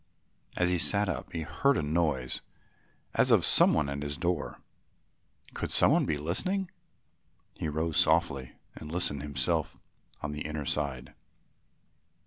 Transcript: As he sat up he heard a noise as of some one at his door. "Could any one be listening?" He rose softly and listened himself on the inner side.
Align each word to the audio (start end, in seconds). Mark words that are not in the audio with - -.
As 0.55 0.71
he 0.71 0.79
sat 0.79 1.07
up 1.07 1.31
he 1.31 1.41
heard 1.43 1.77
a 1.77 1.83
noise 1.83 2.41
as 3.13 3.29
of 3.29 3.45
some 3.45 3.71
one 3.71 3.87
at 3.87 4.01
his 4.01 4.17
door. 4.17 4.59
"Could 5.53 5.71
any 5.79 5.91
one 5.91 6.05
be 6.07 6.17
listening?" 6.17 6.71
He 7.53 7.69
rose 7.69 7.97
softly 7.97 8.53
and 8.73 8.91
listened 8.91 9.21
himself 9.21 9.77
on 10.23 10.31
the 10.31 10.41
inner 10.41 10.65
side. 10.65 11.13